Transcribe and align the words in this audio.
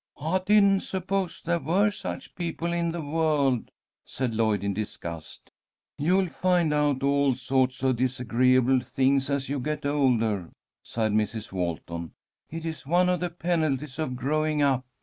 "I 0.19 0.39
didn't 0.43 0.79
suppose 0.79 1.43
there 1.45 1.59
were 1.59 1.91
such 1.91 2.33
people 2.33 2.73
in 2.73 2.91
the 2.91 3.03
world," 3.03 3.69
said 4.03 4.33
Lloyd, 4.33 4.63
in 4.63 4.73
disgust. 4.73 5.51
"You'll 5.99 6.25
find 6.29 6.73
out 6.73 7.03
all 7.03 7.35
sorts 7.35 7.83
of 7.83 7.97
disagreeable 7.97 8.79
things 8.79 9.29
as 9.29 9.47
you 9.47 9.59
get 9.59 9.85
older," 9.85 10.49
sighed 10.81 11.11
Mrs. 11.11 11.51
Walton. 11.51 12.13
"It 12.49 12.65
is 12.65 12.87
one 12.87 13.09
of 13.09 13.19
the 13.19 13.29
penalties 13.29 13.99
of 13.99 14.15
growing 14.15 14.63
up. 14.63 14.83